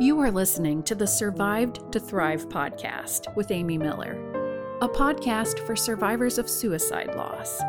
[0.00, 4.14] You are listening to the Survived to Thrive podcast with Amy Miller,
[4.80, 7.60] a podcast for survivors of suicide loss.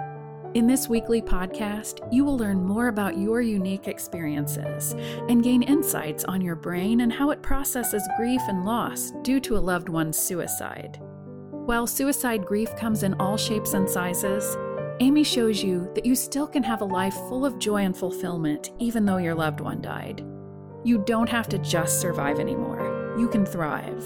[0.54, 4.94] In this weekly podcast, you will learn more about your unique experiences
[5.28, 9.58] and gain insights on your brain and how it processes grief and loss due to
[9.58, 10.99] a loved one's suicide.
[11.51, 14.58] While suicide grief comes in all shapes and sizes,
[15.01, 18.71] Amy shows you that you still can have a life full of joy and fulfillment
[18.80, 20.26] even though your loved one died.
[20.86, 23.16] You don't have to just survive anymore.
[23.18, 24.04] You can thrive.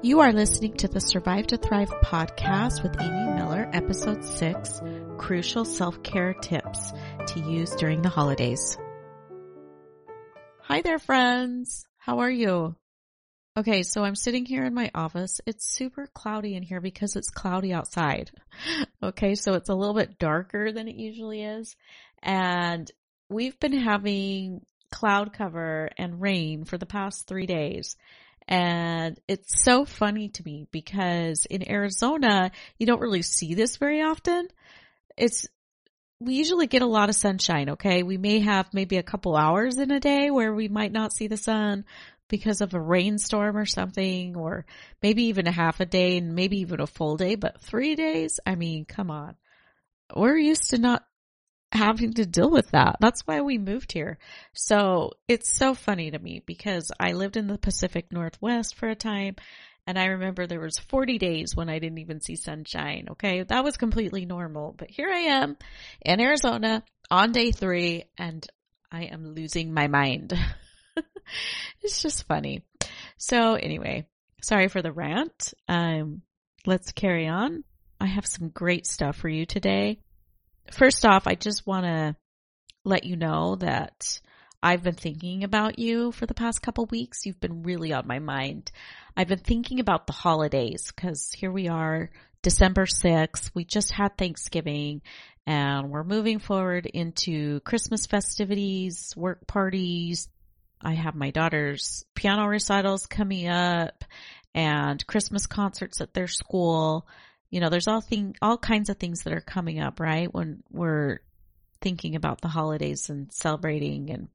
[0.00, 4.80] You are listening to the Survived to Thrive podcast with Amy Miller, episode six,
[5.18, 6.94] crucial self-care tips
[7.26, 8.78] to use during the holidays.
[10.62, 11.86] Hi there, friends.
[11.98, 12.76] How are you?
[13.58, 15.42] Okay, so I'm sitting here in my office.
[15.44, 18.30] It's super cloudy in here because it's cloudy outside.
[19.00, 21.76] Okay, so it's a little bit darker than it usually is.
[22.20, 22.90] And
[23.28, 27.96] we've been having cloud cover and rain for the past three days.
[28.46, 34.02] And it's so funny to me because in Arizona, you don't really see this very
[34.02, 34.48] often.
[35.16, 35.46] It's,
[36.18, 38.02] we usually get a lot of sunshine, okay?
[38.02, 41.28] We may have maybe a couple hours in a day where we might not see
[41.28, 41.84] the sun
[42.28, 44.64] because of a rainstorm or something, or
[45.02, 48.40] maybe even a half a day and maybe even a full day, but three days?
[48.46, 49.36] I mean, come on.
[50.14, 51.04] We're used to not
[51.72, 52.96] having to deal with that.
[53.00, 54.18] That's why we moved here.
[54.54, 58.94] So it's so funny to me because I lived in the Pacific Northwest for a
[58.94, 59.36] time
[59.86, 63.08] and I remember there was 40 days when I didn't even see sunshine.
[63.12, 63.42] Okay.
[63.42, 65.56] That was completely normal, but here I am
[66.02, 68.46] in Arizona on day three and
[68.90, 70.32] I am losing my mind.
[71.82, 72.64] it's just funny.
[73.18, 74.06] So anyway,
[74.42, 75.52] sorry for the rant.
[75.68, 76.22] Um,
[76.66, 77.64] let's carry on.
[78.00, 79.98] I have some great stuff for you today
[80.72, 82.16] first off, I just want to
[82.84, 84.20] let you know that
[84.62, 87.24] I've been thinking about you for the past couple weeks.
[87.24, 88.72] You've been really on my mind.
[89.16, 92.10] I've been thinking about the holidays because here we are,
[92.42, 93.50] December 6th.
[93.54, 95.02] We just had Thanksgiving
[95.46, 100.28] and we're moving forward into Christmas festivities, work parties.
[100.80, 104.04] I have my daughter's piano recitals coming up
[104.54, 107.06] and Christmas concerts at their school
[107.50, 110.32] you know, there's all thing, all kinds of things that are coming up, right?
[110.32, 111.20] When we're
[111.80, 114.28] thinking about the holidays and celebrating and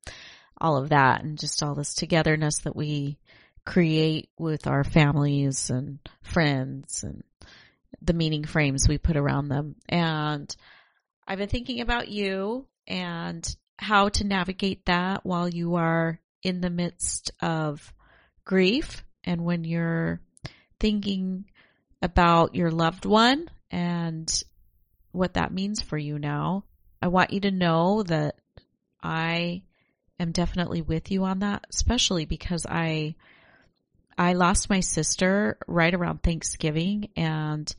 [0.60, 3.18] all of that and just all this togetherness that we
[3.66, 7.24] create with our families and friends and
[8.02, 9.76] the meaning frames we put around them.
[9.88, 10.54] And
[11.28, 16.70] I've been thinking about you and how to navigate that while you are in the
[16.70, 17.94] midst of
[18.46, 20.20] grief and when you're
[20.80, 21.46] thinking
[22.04, 24.44] about your loved one and
[25.14, 26.66] what that means for you now.
[27.02, 28.36] I want you to know that
[29.02, 29.64] I
[30.20, 33.16] am definitely with you on that, especially because I
[34.18, 37.74] I lost my sister right around Thanksgiving and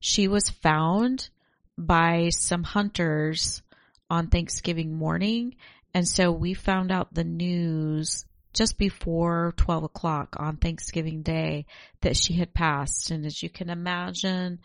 [0.00, 1.30] she was found
[1.78, 3.62] by some hunters
[4.10, 5.54] on Thanksgiving morning.
[5.94, 8.26] And so we found out the news
[8.58, 11.64] just before 12 o'clock on Thanksgiving Day
[12.00, 13.12] that she had passed.
[13.12, 14.58] And as you can imagine,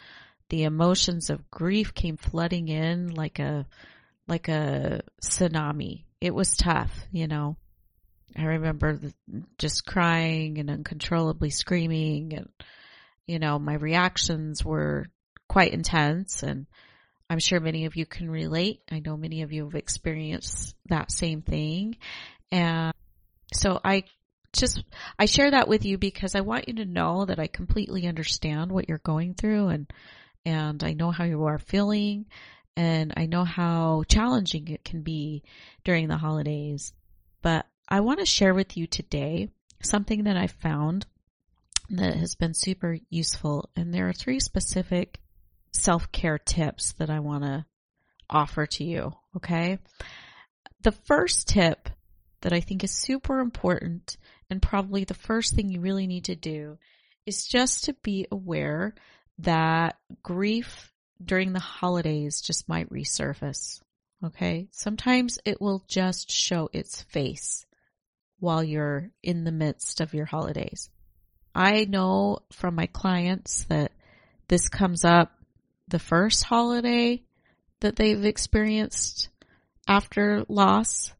[0.50, 3.68] the emotions of grief came flooding in like a,
[4.28, 6.06] like a tsunami.
[6.20, 7.56] It was tough, you know.
[8.36, 9.00] I remember
[9.60, 12.50] just crying and uncontrollably screaming and,
[13.28, 15.06] you know, my reactions were
[15.48, 16.66] quite intense and
[17.30, 18.82] I'm sure many of you can relate.
[18.92, 21.98] I know many of you have experienced that same thing.
[22.52, 22.94] And
[23.54, 24.04] so I
[24.54, 24.84] just,
[25.18, 28.72] I share that with you because I want you to know that I completely understand
[28.72, 29.92] what you're going through and,
[30.46, 32.26] and I know how you are feeling
[32.76, 35.44] and I know how challenging it can be
[35.84, 36.94] during the holidays.
[37.42, 39.50] But I want to share with you today
[39.82, 41.06] something that I found
[41.90, 43.70] that has been super useful.
[43.76, 45.20] And there are three specific
[45.74, 47.66] self-care tips that I want to
[48.30, 49.14] offer to you.
[49.36, 49.80] Okay.
[50.82, 51.90] The first tip
[52.44, 54.18] that I think is super important
[54.50, 56.78] and probably the first thing you really need to do
[57.26, 58.94] is just to be aware
[59.40, 60.92] that grief
[61.24, 63.82] during the holidays just might resurface.
[64.26, 64.68] Okay.
[64.72, 67.66] Sometimes it will just show its face
[68.40, 70.90] while you're in the midst of your holidays.
[71.56, 73.92] I know from my clients that
[74.50, 75.32] this comes up
[75.88, 77.24] the first holiday
[77.80, 79.30] that they've experienced
[79.88, 81.14] after loss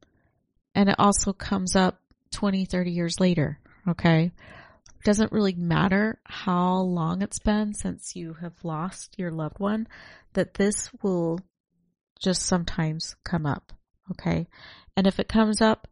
[0.76, 2.00] and it also comes up
[2.32, 3.60] 20, 30 years later.
[3.88, 4.32] Okay.
[5.04, 9.88] Doesn't really matter how long it's been since you have lost your loved one,
[10.34, 11.40] that this will
[12.20, 13.74] just sometimes come up.
[14.12, 14.48] Okay.
[14.96, 15.88] And if it comes up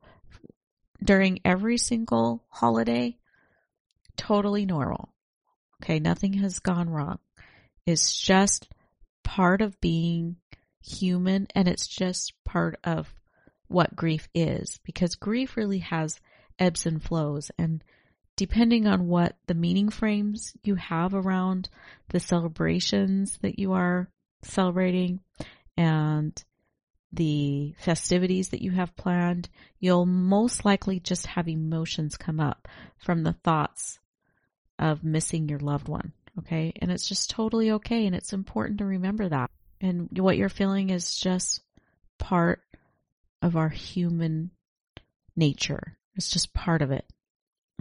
[1.04, 3.18] during every single holiday,
[4.16, 5.14] totally normal.
[5.82, 7.18] Okay, nothing has gone wrong.
[7.86, 8.70] It's just
[9.24, 10.38] part of being
[10.84, 13.14] human and it's just part of
[13.72, 16.20] what grief is because grief really has
[16.60, 17.84] ebbs and flows and
[18.36, 21.70] depending on what the meaning frames you have around
[22.10, 24.10] the celebrations that you are
[24.44, 25.20] celebrating
[25.78, 26.44] and
[27.14, 33.24] the festivities that you have planned, you'll most likely just have emotions come up from
[33.24, 34.00] the thoughts
[34.80, 36.14] of missing your loved one.
[36.40, 36.74] Okay.
[36.82, 38.06] And it's just totally okay.
[38.06, 39.52] And it's important to remember that.
[39.82, 41.62] And what you're feeling is just
[42.18, 42.62] part
[43.42, 44.52] of our human
[45.36, 45.98] nature.
[46.16, 47.06] It's just part of it.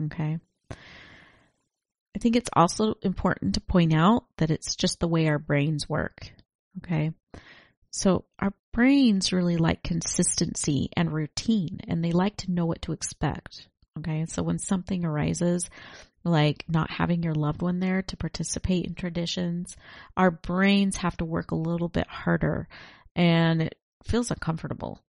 [0.01, 0.39] Okay.
[0.73, 5.89] I think it's also important to point out that it's just the way our brains
[5.89, 6.33] work.
[6.79, 7.13] Okay.
[7.91, 12.93] So our brains really like consistency and routine and they like to know what to
[12.93, 13.69] expect.
[13.99, 14.27] Okay.
[14.27, 15.69] So when something arises,
[16.25, 19.77] like not having your loved one there to participate in traditions,
[20.17, 22.69] our brains have to work a little bit harder
[23.17, 25.01] and it feels uncomfortable.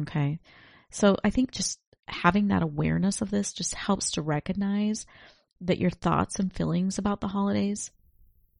[0.00, 0.38] Okay.
[0.90, 5.06] So I think just having that awareness of this just helps to recognize
[5.60, 7.90] that your thoughts and feelings about the holidays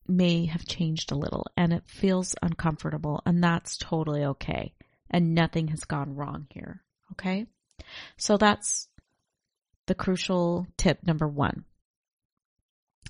[0.07, 4.75] may have changed a little and it feels uncomfortable and that's totally okay.
[5.11, 6.83] And nothing has gone wrong here.
[7.13, 7.47] Okay.
[8.17, 8.89] So that's
[9.87, 11.65] the crucial tip number one.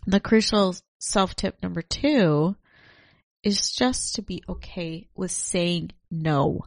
[0.06, 2.56] The crucial self tip number two
[3.43, 6.65] is just to be okay with saying no.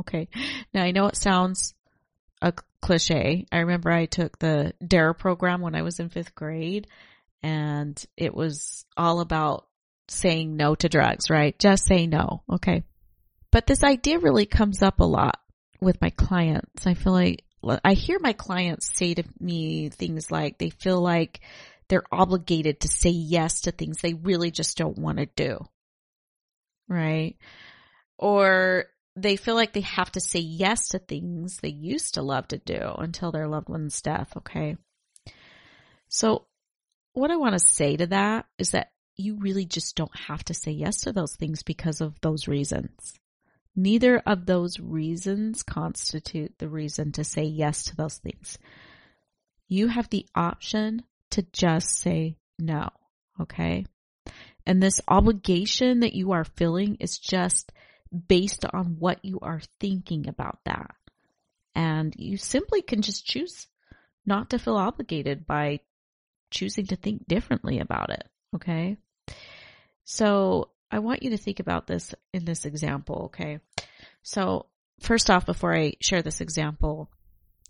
[0.00, 0.28] Okay.
[0.72, 1.74] Now I know it sounds
[2.40, 3.46] a cliche.
[3.52, 6.88] I remember I took the DARE program when I was in fifth grade
[7.42, 9.66] and it was all about
[10.08, 11.58] saying no to drugs, right?
[11.58, 12.42] Just say no.
[12.50, 12.84] Okay.
[13.50, 15.38] But this idea really comes up a lot
[15.80, 16.86] with my clients.
[16.86, 17.44] I feel like
[17.84, 21.40] I hear my clients say to me things like they feel like
[21.88, 25.58] they're obligated to say yes to things they really just don't want to do.
[26.88, 27.36] Right?
[28.18, 32.48] Or they feel like they have to say yes to things they used to love
[32.48, 34.32] to do until their loved one's death.
[34.38, 34.76] Okay.
[36.08, 36.46] So
[37.12, 40.54] what I want to say to that is that you really just don't have to
[40.54, 43.14] say yes to those things because of those reasons.
[43.76, 48.58] Neither of those reasons constitute the reason to say yes to those things.
[49.68, 52.90] You have the option to just say no.
[53.40, 53.86] Okay.
[54.66, 57.72] And this obligation that you are feeling is just
[58.28, 60.94] based on what you are thinking about that.
[61.74, 63.66] And you simply can just choose
[64.26, 65.80] not to feel obligated by
[66.50, 68.28] choosing to think differently about it.
[68.54, 68.98] Okay.
[70.04, 73.24] So I want you to think about this in this example.
[73.26, 73.60] Okay.
[74.22, 74.66] So
[75.00, 77.10] first off, before I share this example,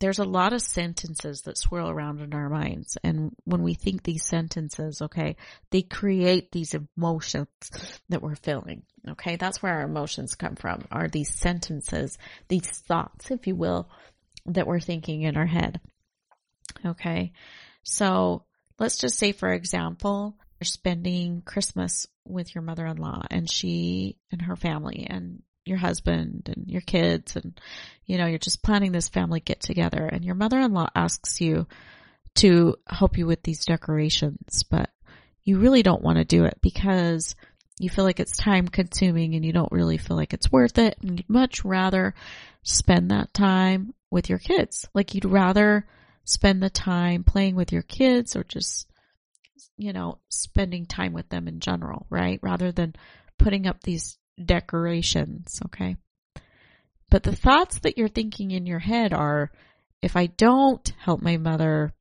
[0.01, 2.97] there's a lot of sentences that swirl around in our minds.
[3.05, 5.37] And when we think these sentences, okay,
[5.71, 7.49] they create these emotions
[8.09, 8.83] that we're feeling.
[9.09, 9.37] Okay.
[9.37, 12.19] That's where our emotions come from are these sentences,
[12.49, 13.89] these thoughts, if you will,
[14.47, 15.81] that we're thinking in our head.
[16.85, 17.33] Okay.
[17.85, 18.45] So
[18.79, 24.57] let's just say, for example, you're spending Christmas with your mother-in-law and she and her
[24.57, 27.61] family and your husband and your kids and
[28.05, 31.67] you know you're just planning this family get together and your mother-in-law asks you
[32.35, 34.91] to help you with these decorations but
[35.45, 37.35] you really don't want to do it because
[37.79, 40.97] you feel like it's time consuming and you don't really feel like it's worth it.
[41.03, 42.15] And you'd much rather
[42.63, 44.87] spend that time with your kids.
[44.95, 45.87] Like you'd rather
[46.25, 48.87] spend the time playing with your kids or just
[49.77, 52.39] you know spending time with them in general right?
[52.43, 52.95] Rather than
[53.39, 55.97] putting up these decorations, okay?
[57.11, 59.51] But the thoughts that you're thinking in your head are,
[60.01, 61.93] if I don't help my mother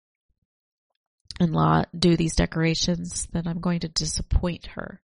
[1.40, 5.02] in law do these decorations, then I'm going to disappoint her.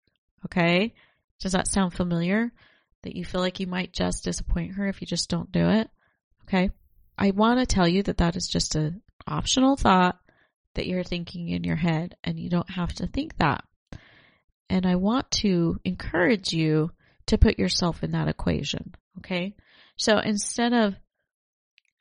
[0.45, 0.93] Okay?
[1.41, 2.53] Does that sound familiar?
[3.03, 5.89] That you feel like you might just disappoint her if you just don't do it?
[6.47, 6.71] Okay?
[7.17, 10.19] I want to tell you that that is just an optional thought
[10.75, 13.65] that you're thinking in your head and you don't have to think that.
[14.69, 16.91] And I want to encourage you
[17.27, 18.95] to put yourself in that equation.
[19.19, 19.55] Okay.
[19.97, 20.95] So instead of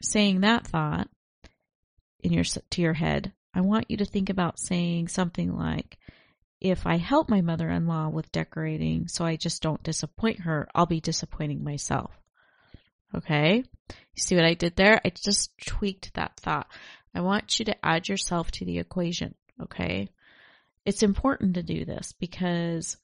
[0.01, 1.08] saying that thought
[2.22, 5.98] in your, to your head, I want you to think about saying something like,
[6.60, 11.01] if I help my mother-in-law with decorating so I just don't disappoint her, I'll be
[11.01, 12.12] disappointing myself.
[13.15, 13.63] Okay.
[13.89, 15.00] You see what I did there?
[15.06, 16.68] I just tweaked that thought.
[17.13, 19.36] I want you to add yourself to the equation.
[19.62, 20.10] Okay.
[20.86, 22.98] It's important to do this because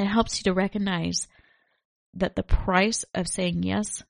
[0.00, 1.28] it helps you to recognize
[2.14, 4.02] that the price of saying yes,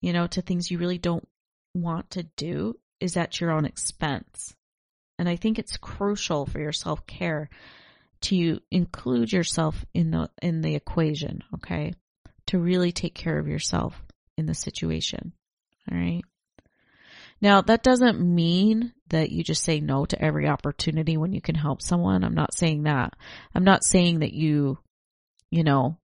[0.00, 1.26] you know, to things you really don't
[1.74, 4.54] want to do is at your own expense.
[5.18, 7.50] And I think it's crucial for your self care
[8.22, 11.92] to include yourself in the in the equation, okay?
[12.46, 14.02] To really take care of yourself
[14.36, 15.32] in the situation.
[15.90, 16.22] All right.
[17.40, 21.54] Now, that doesn't mean that you just say no to every opportunity when you can
[21.54, 22.24] help someone.
[22.24, 23.14] I'm not saying that.
[23.54, 24.78] I'm not saying that you,
[25.50, 25.98] you know,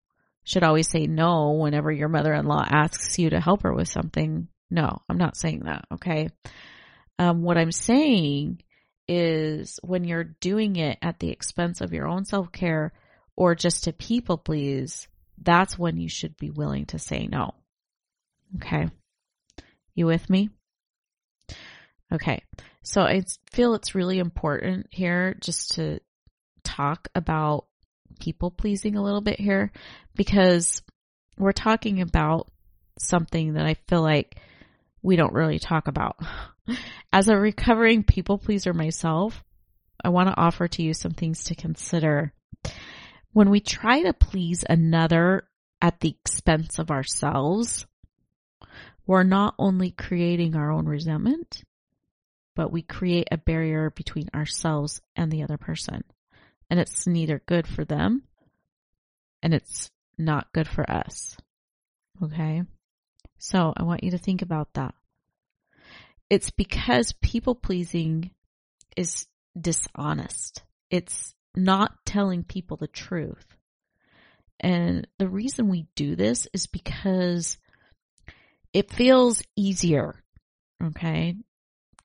[0.44, 4.48] should always say no whenever your mother-in-law asks you to help her with something.
[4.70, 5.84] No, I'm not saying that.
[5.94, 6.28] Okay.
[7.18, 8.62] Um, what I'm saying
[9.06, 12.92] is when you're doing it at the expense of your own self-care
[13.36, 15.08] or just to people please,
[15.42, 17.54] that's when you should be willing to say no.
[18.56, 18.88] Okay.
[19.94, 20.50] You with me?
[22.12, 22.42] Okay.
[22.82, 26.00] So I feel it's really important here just to
[26.64, 27.66] talk about
[28.18, 29.72] people pleasing a little bit here
[30.14, 30.82] because
[31.38, 32.50] we're talking about
[32.98, 34.36] something that I feel like
[35.02, 36.16] we don't really talk about.
[37.12, 39.42] As a recovering people pleaser myself,
[40.02, 42.32] I want to offer to you some things to consider.
[43.32, 45.44] When we try to please another
[45.80, 47.86] at the expense of ourselves,
[49.06, 51.64] we're not only creating our own resentment,
[52.54, 56.04] but we create a barrier between ourselves and the other person.
[56.70, 58.22] And it's neither good for them
[59.42, 61.36] and it's not good for us.
[62.22, 62.62] Okay?
[63.38, 64.94] So I want you to think about that.
[66.28, 68.30] It's because people pleasing
[68.96, 69.26] is
[69.60, 70.62] dishonest.
[70.90, 73.46] It's not telling people the truth.
[74.60, 77.56] And the reason we do this is because
[78.72, 80.22] it feels easier.
[80.82, 81.36] Okay.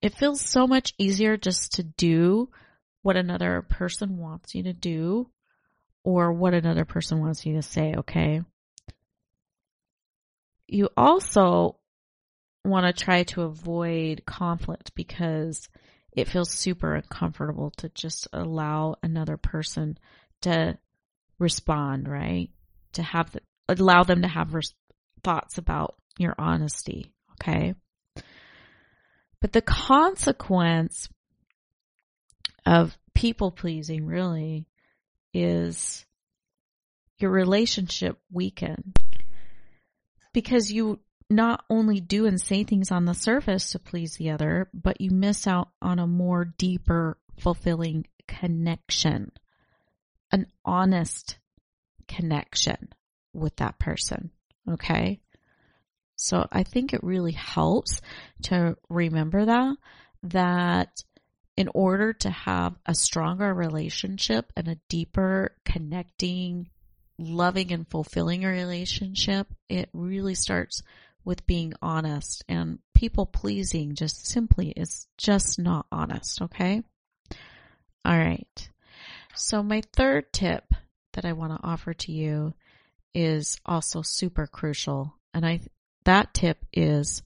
[0.02, 2.50] It feels so much easier just to do
[3.06, 5.30] what another person wants you to do
[6.04, 7.94] or what another person wants you to say.
[7.98, 8.42] Okay.
[10.66, 11.78] You also
[12.64, 15.70] want to try to avoid conflict because
[16.14, 20.00] it feels super uncomfortable to just allow another person
[20.42, 20.76] to
[21.38, 22.50] respond, right?
[22.94, 24.74] To have the, allow them to have res-
[25.24, 27.14] thoughts about your honesty.
[27.34, 27.76] Okay.
[29.42, 31.08] But the consequence
[32.66, 34.68] of people pleasing really
[35.34, 36.06] is
[37.18, 38.94] your relationship weaken
[40.34, 44.70] because you not only do and say things on the surface to please the other,
[44.74, 49.32] but you miss out on a more deeper, fulfilling connection,
[50.32, 51.38] an honest
[52.08, 52.90] connection
[53.34, 54.30] with that person.
[54.70, 55.20] Okay.
[56.16, 58.02] So I think it really helps
[58.44, 59.78] to remember that,
[60.24, 61.04] that
[61.58, 66.70] in order to have a stronger relationship and a deeper connecting,
[67.18, 70.84] loving and fulfilling relationship, it really starts
[71.24, 76.42] with being honest and people pleasing just simply is just not honest.
[76.42, 76.84] Okay.
[78.04, 78.70] All right.
[79.34, 80.74] So my third tip
[81.14, 82.54] that I want to offer to you
[83.14, 85.16] is also super crucial.
[85.34, 85.62] And I
[86.04, 87.24] that tip is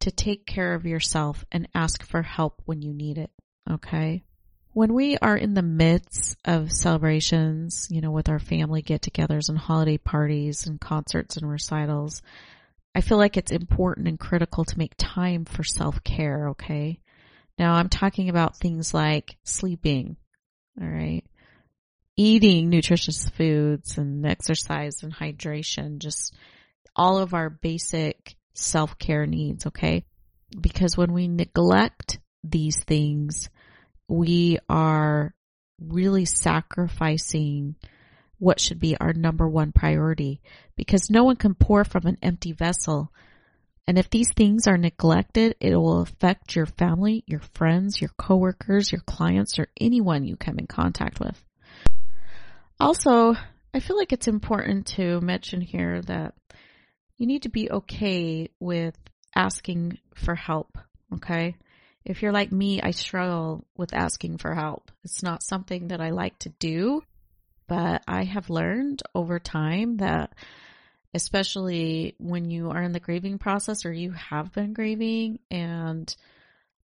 [0.00, 3.30] to take care of yourself and ask for help when you need it.
[3.70, 4.22] Okay.
[4.72, 9.48] When we are in the midst of celebrations, you know, with our family get togethers
[9.48, 12.22] and holiday parties and concerts and recitals,
[12.94, 16.50] I feel like it's important and critical to make time for self care.
[16.50, 17.00] Okay.
[17.58, 20.16] Now I'm talking about things like sleeping.
[20.80, 21.24] All right.
[22.16, 26.34] Eating nutritious foods and exercise and hydration, just
[26.94, 30.04] all of our basic self care needs, okay?
[30.58, 33.48] Because when we neglect these things,
[34.08, 35.34] we are
[35.80, 37.76] really sacrificing
[38.38, 40.40] what should be our number one priority
[40.76, 43.12] because no one can pour from an empty vessel.
[43.86, 48.90] And if these things are neglected, it will affect your family, your friends, your coworkers,
[48.90, 51.42] your clients, or anyone you come in contact with.
[52.78, 53.34] Also,
[53.72, 56.34] I feel like it's important to mention here that
[57.16, 58.96] you need to be okay with
[59.34, 60.76] asking for help.
[61.14, 61.56] Okay.
[62.06, 64.92] If you're like me, I struggle with asking for help.
[65.04, 67.02] It's not something that I like to do,
[67.66, 70.32] but I have learned over time that
[71.12, 76.14] especially when you are in the grieving process or you have been grieving and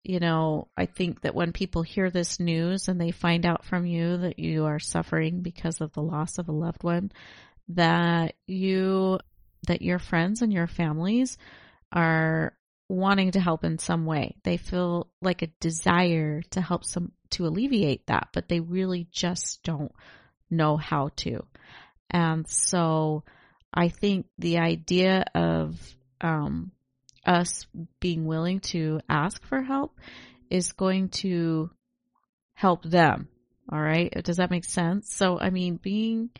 [0.02, 3.86] you know, I think that when people hear this news and they find out from
[3.86, 7.10] you that you are suffering because of the loss of a loved one,
[7.68, 9.18] that you
[9.66, 11.38] that your friends and your families
[11.90, 12.52] are
[12.88, 14.36] wanting to help in some way.
[14.44, 19.62] They feel like a desire to help some to alleviate that, but they really just
[19.62, 19.92] don't
[20.50, 21.44] know how to.
[22.10, 23.24] And so
[23.72, 25.76] I think the idea of
[26.20, 26.72] um,
[27.26, 27.66] us
[28.00, 29.98] being willing to ask for help
[30.50, 31.70] is going to
[32.52, 33.28] help them.
[33.72, 34.12] All right.
[34.22, 35.12] Does that make sense?
[35.12, 36.30] So, I mean, being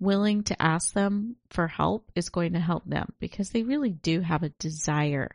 [0.00, 4.20] willing to ask them for help is going to help them because they really do
[4.20, 5.30] have a desire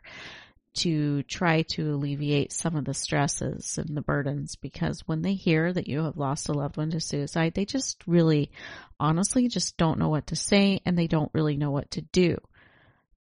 [0.72, 5.72] to try to alleviate some of the stresses and the burdens because when they hear
[5.72, 8.50] that you have lost a loved one to suicide, they just really
[8.98, 12.36] honestly just don't know what to say and they don't really know what to do.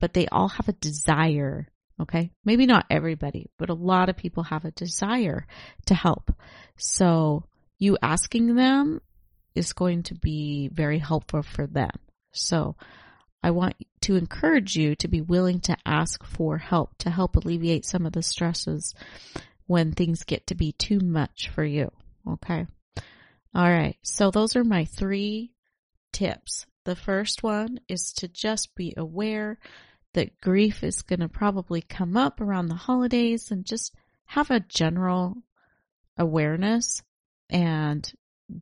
[0.01, 1.69] But they all have a desire,
[2.03, 2.33] okay?
[2.45, 5.47] Maybe not everybody, but a lot of people have a desire
[5.87, 6.33] to help.
[6.77, 7.45] So
[7.79, 9.01] you asking them
[9.55, 11.93] is going to be very helpful for them.
[12.33, 12.77] So
[13.43, 17.85] I want to encourage you to be willing to ask for help to help alleviate
[17.85, 18.95] some of the stresses
[19.67, 21.91] when things get to be too much for you.
[22.29, 22.67] Okay.
[23.55, 23.97] All right.
[24.03, 25.53] So those are my three
[26.13, 26.67] tips.
[26.85, 29.59] The first one is to just be aware
[30.15, 34.61] that grief is going to probably come up around the holidays and just have a
[34.61, 35.37] general
[36.17, 37.03] awareness
[37.51, 38.11] and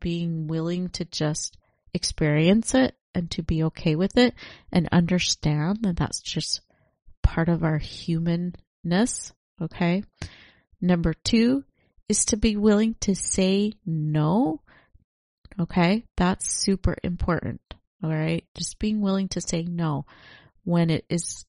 [0.01, 1.57] being willing to just
[1.93, 4.35] experience it and to be okay with it
[4.73, 6.61] and understand that that's just
[7.23, 9.33] part of our humanness.
[9.61, 10.05] Okay.
[10.81, 11.65] Number two
[12.09, 14.61] is to be willing to say no.
[15.59, 16.05] Okay.
[16.17, 17.61] That's super important.
[18.03, 18.45] All right.
[18.55, 20.05] Just being willing to say no
[20.65, 21.47] when it is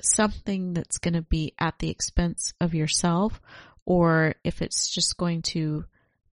[0.00, 3.40] something that's going to be at the expense of yourself
[3.84, 5.84] or if it's just going to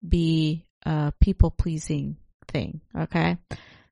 [0.08, 2.82] be a people pleasing thing.
[2.98, 3.38] Okay.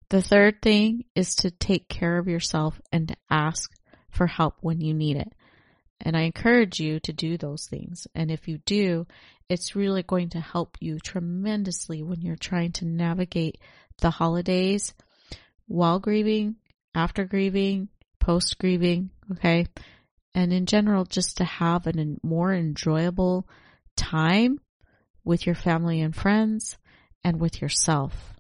[0.10, 3.70] The third thing is to take care of yourself and to ask
[4.10, 5.34] for help when you need it.
[6.00, 8.08] And I encourage you to do those things.
[8.16, 9.06] And if you do,
[9.50, 13.58] it's really going to help you tremendously when you're trying to navigate
[14.00, 14.94] the holidays
[15.68, 16.56] while grieving,
[16.96, 19.10] after grieving, post grieving.
[19.34, 19.66] Okay.
[20.34, 23.48] And in general, just to have a more enjoyable
[23.98, 24.60] time
[25.26, 26.78] with your family and friends
[27.24, 28.37] and with yourself.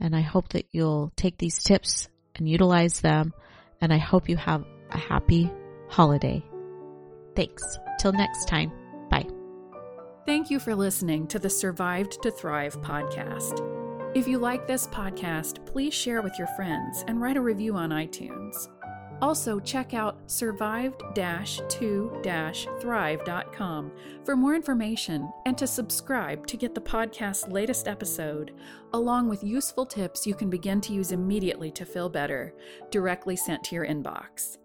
[0.00, 3.32] And I hope that you'll take these tips and utilize them.
[3.80, 5.50] And I hope you have a happy
[5.88, 6.44] holiday.
[7.34, 7.62] Thanks.
[7.98, 8.72] Till next time.
[9.10, 9.26] Bye.
[10.26, 13.64] Thank you for listening to the Survived to Thrive podcast.
[14.14, 17.90] If you like this podcast, please share with your friends and write a review on
[17.90, 18.68] iTunes.
[19.20, 22.20] Also, check out survived 2
[22.80, 23.92] thrive.com
[24.24, 28.54] for more information and to subscribe to get the podcast's latest episode,
[28.92, 32.54] along with useful tips you can begin to use immediately to feel better,
[32.90, 34.58] directly sent to your inbox.